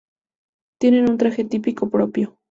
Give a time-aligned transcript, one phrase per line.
[0.79, 2.35] Tienen un traje típico propio.